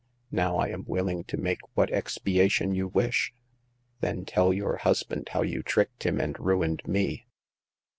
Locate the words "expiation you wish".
1.91-3.35